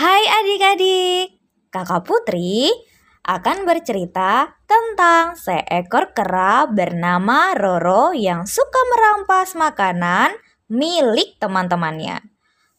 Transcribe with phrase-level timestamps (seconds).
[0.00, 2.72] Hai adik-adik, kakak Putri
[3.20, 10.32] akan bercerita tentang seekor kera bernama Roro yang suka merampas makanan
[10.72, 12.32] milik teman-temannya.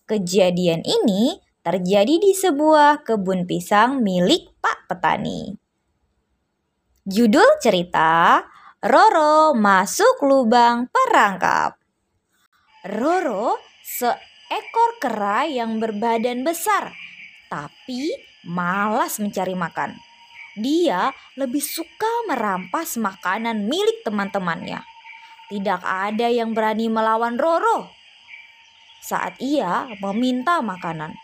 [0.10, 5.54] Kejadian ini terjadi di sebuah kebun pisang milik Pak Petani.
[7.06, 8.42] Judul cerita
[8.82, 11.78] Roro masuk lubang perangkap.
[12.90, 17.11] Roro seekor kera yang berbadan besar,
[17.52, 18.16] tapi
[18.48, 20.00] malas mencari makan.
[20.56, 24.80] Dia lebih suka merampas makanan milik teman-temannya.
[25.52, 28.02] Tidak ada yang berani melawan Roro
[29.02, 31.18] saat ia meminta makanan,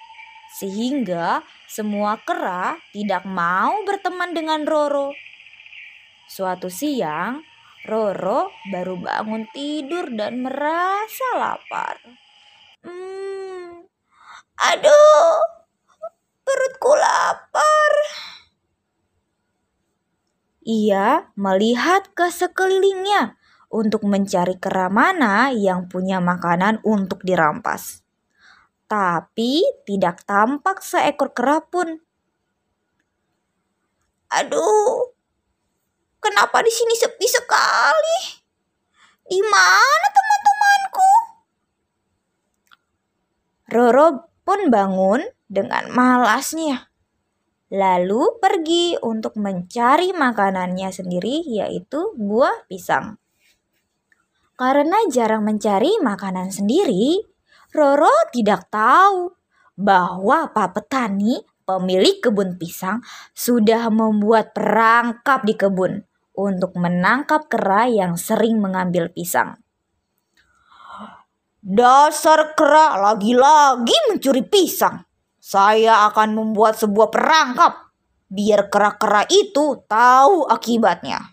[0.58, 5.14] sehingga semua kera tidak mau berteman dengan Roro.
[6.28, 7.46] Suatu siang,
[7.86, 12.02] Roro baru bangun tidur dan merasa lapar.
[12.82, 13.86] Hmm,
[14.58, 15.57] aduh,
[16.48, 17.94] perutku lapar.
[20.64, 23.36] Ia melihat ke sekelilingnya
[23.68, 28.00] untuk mencari kera mana yang punya makanan untuk dirampas.
[28.88, 32.00] Tapi tidak tampak seekor kera pun.
[34.32, 35.18] Aduh,
[36.28, 38.20] Kenapa di sini sepi sekali?
[39.24, 41.12] Di mana teman-temanku?
[43.72, 44.08] Roro
[44.44, 46.92] pun bangun dengan malasnya.
[47.68, 53.20] Lalu pergi untuk mencari makanannya sendiri yaitu buah pisang.
[54.56, 57.22] Karena jarang mencari makanan sendiri,
[57.76, 59.36] Roro tidak tahu
[59.78, 63.04] bahwa Pak Petani, pemilik kebun pisang,
[63.38, 66.02] sudah membuat perangkap di kebun
[66.34, 69.62] untuk menangkap kera yang sering mengambil pisang.
[71.62, 75.07] Dasar kera lagi-lagi mencuri pisang.
[75.48, 77.88] Saya akan membuat sebuah perangkap
[78.28, 81.24] biar kera-kera itu tahu akibatnya.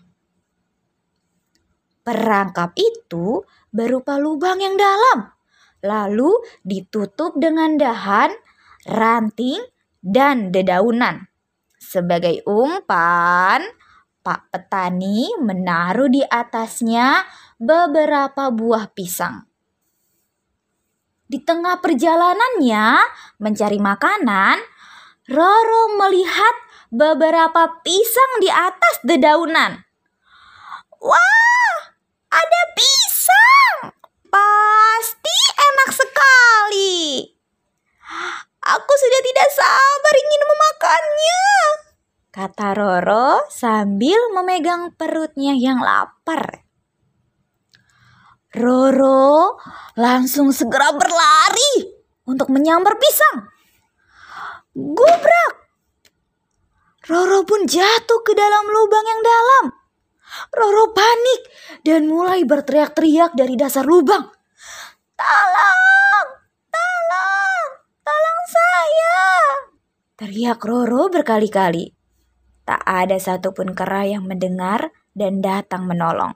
[1.99, 3.43] Perangkap itu
[3.75, 5.35] berupa lubang yang dalam,
[5.83, 6.31] lalu
[6.63, 8.31] ditutup dengan dahan,
[8.87, 9.59] ranting,
[9.99, 11.27] dan dedaunan.
[11.75, 13.67] Sebagai umpan,
[14.23, 17.27] Pak petani menaruh di atasnya
[17.59, 19.43] beberapa buah pisang.
[21.25, 22.87] Di tengah perjalanannya
[23.41, 24.61] mencari makanan,
[25.25, 26.55] Roro melihat
[26.93, 29.81] beberapa pisang di atas dedaunan.
[31.01, 31.77] Wah,
[32.29, 33.77] ada pisang!
[34.29, 37.25] Pasti enak sekali.
[38.65, 41.45] Aku sudah tidak sabar ingin memakannya
[42.35, 46.64] kata Roro sambil memegang perutnya yang lapar.
[48.55, 49.59] Roro
[49.99, 51.91] langsung segera berlari
[52.23, 53.51] untuk menyambar pisang.
[54.71, 55.53] Gubrak!
[57.05, 59.65] Roro pun jatuh ke dalam lubang yang dalam.
[60.55, 61.41] Roro panik
[61.83, 64.23] dan mulai berteriak-teriak dari dasar lubang.
[65.19, 66.27] Tolong!
[66.71, 67.67] Tolong!
[68.07, 69.19] Tolong saya!
[70.15, 71.91] Teriak Roro berkali-kali.
[72.63, 76.33] Tak ada satupun kera yang mendengar dan datang menolong.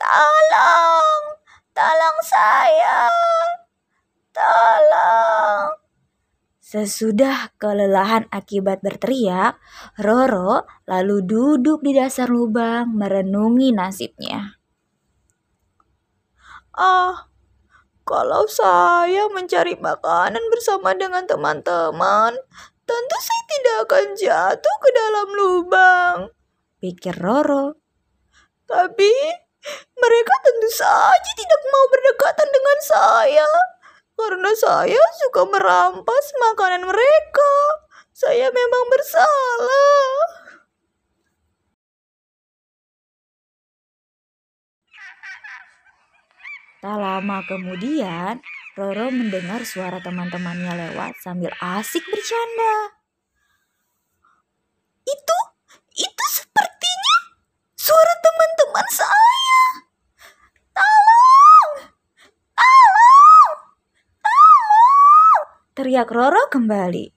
[0.00, 0.89] Tolong,
[1.80, 3.08] tolong saya,
[4.36, 5.80] tolong.
[6.60, 9.56] Sesudah kelelahan akibat berteriak,
[9.96, 14.60] Roro lalu duduk di dasar lubang merenungi nasibnya.
[16.76, 17.32] Ah,
[18.04, 22.36] kalau saya mencari makanan bersama dengan teman-teman,
[22.84, 26.16] tentu saya tidak akan jatuh ke dalam lubang,
[26.76, 27.80] pikir Roro.
[28.68, 29.10] Tapi
[29.96, 33.50] mereka tentu saja tidak mau berdekatan dengan saya
[34.16, 37.52] karena saya suka merampas makanan mereka.
[38.12, 40.40] Saya memang bersalah.
[46.80, 48.40] Tak lama kemudian,
[48.72, 52.96] Roro mendengar suara teman-temannya lewat sambil asik bercanda.
[55.04, 55.38] Itu,
[55.92, 57.16] itu sepertinya
[57.76, 59.62] suara teman-teman saya.
[60.72, 61.72] Tolong!
[62.56, 63.52] Tolong!
[64.24, 65.44] Tolong!
[65.80, 67.08] Teriak Roro kembali.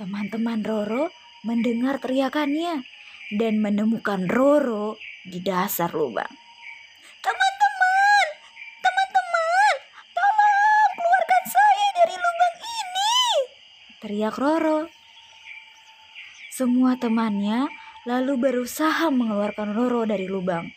[0.00, 1.12] Teman-teman Roro
[1.44, 2.80] mendengar teriakannya
[3.36, 4.96] dan menemukan Roro
[5.28, 6.32] di dasar lubang.
[7.20, 8.26] Teman-teman,
[8.80, 9.74] teman-teman,
[10.16, 13.20] tolong keluarkan saya dari lubang ini.
[14.00, 14.88] Teriak Roro.
[16.56, 17.68] Semua temannya
[18.08, 20.72] lalu berusaha mengeluarkan Roro dari lubang.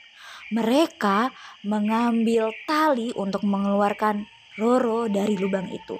[0.51, 1.31] Mereka
[1.63, 4.27] mengambil tali untuk mengeluarkan
[4.59, 5.95] Roro dari lubang itu.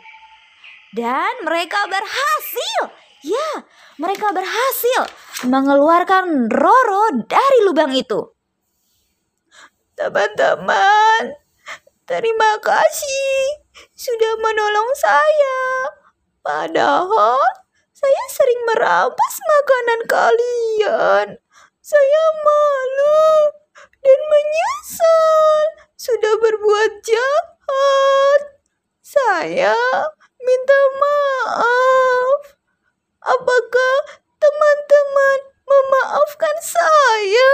[0.91, 2.91] Dan mereka berhasil.
[3.19, 3.67] Ya,
[3.99, 5.11] mereka berhasil
[5.47, 8.31] mengeluarkan Roro dari lubang itu.
[9.99, 11.35] Teman-teman,
[12.07, 13.59] terima kasih
[13.91, 15.59] sudah menolong saya.
[16.39, 17.39] Padahal
[17.91, 21.27] saya sering merampas makanan kalian.
[21.83, 23.51] Saya malu
[23.99, 25.65] dan menyesal
[25.99, 28.41] sudah berbuat jahat.
[29.03, 29.75] Saya
[30.39, 32.55] minta maaf.
[33.19, 33.97] Apakah
[34.39, 37.53] teman-teman memaafkan saya?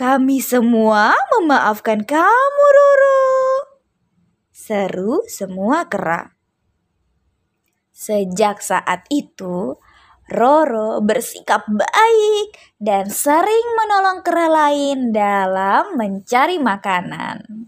[0.00, 3.20] Kami semua memaafkan kamu, Roro.
[4.48, 6.32] Seru semua kera.
[7.92, 9.76] Sejak saat itu,
[10.30, 17.66] Roro bersikap baik dan sering menolong kera lain dalam mencari makanan.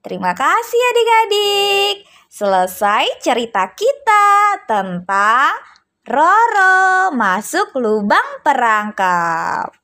[0.00, 2.06] Terima kasih adik-adik.
[2.30, 5.58] Selesai cerita kita tentang
[6.06, 9.74] Roro masuk lubang perangkap.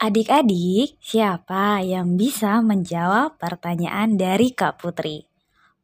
[0.00, 5.28] Adik-adik, siapa yang bisa menjawab pertanyaan dari Kak Putri?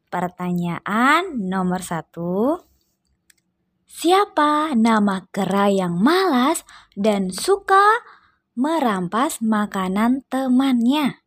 [0.09, 2.70] Pertanyaan nomor satu.
[3.91, 6.63] Siapa nama kera yang malas
[6.95, 8.07] dan suka
[8.55, 11.27] merampas makanan temannya?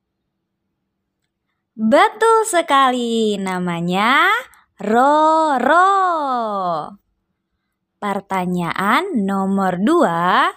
[1.75, 4.31] Betul sekali, namanya
[4.79, 5.91] Roro.
[7.99, 10.47] Pertanyaan nomor dua.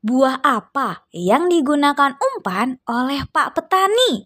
[0.00, 4.24] Buah apa yang digunakan umpan oleh Pak Petani?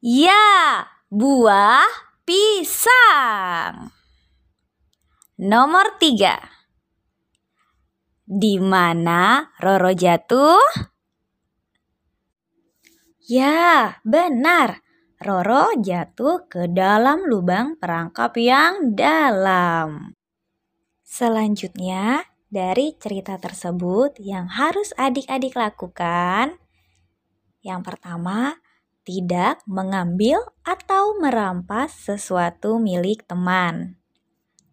[0.00, 3.90] Ya, buah pisang.
[5.42, 6.38] Nomor tiga.
[8.22, 10.62] Di mana Roro jatuh?
[13.26, 14.78] Ya, benar.
[15.18, 20.14] Roro jatuh ke dalam lubang perangkap yang dalam.
[21.02, 26.54] Selanjutnya, dari cerita tersebut yang harus adik-adik lakukan,
[27.66, 28.54] yang pertama,
[29.10, 33.98] tidak mengambil atau merampas sesuatu milik teman.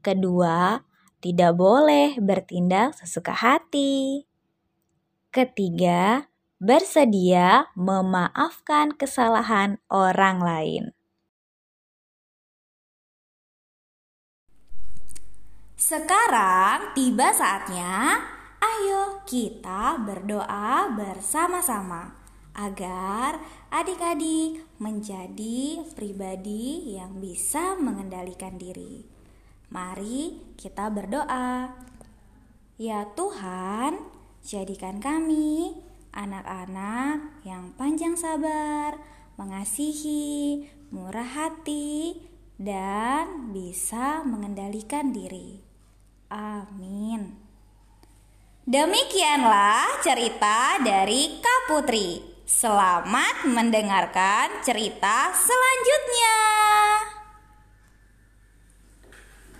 [0.05, 0.85] Kedua,
[1.17, 4.29] tidak boleh bertindak sesuka hati.
[5.33, 6.29] Ketiga,
[6.61, 10.83] bersedia memaafkan kesalahan orang lain.
[15.73, 18.21] Sekarang tiba saatnya,
[18.61, 22.26] ayo kita berdoa bersama-sama
[22.57, 23.37] agar
[23.69, 29.05] adik-adik menjadi pribadi yang bisa mengendalikan diri.
[29.69, 31.69] Mari kita berdoa.
[32.81, 34.01] Ya Tuhan,
[34.41, 35.77] jadikan kami
[36.17, 38.97] anak-anak yang panjang sabar,
[39.37, 42.25] mengasihi, murah hati,
[42.57, 45.61] dan bisa mengendalikan diri.
[46.33, 47.37] Amin.
[48.67, 52.36] Demikianlah cerita dari Kak Putri.
[52.47, 56.86] Selamat mendengarkan cerita selanjutnya.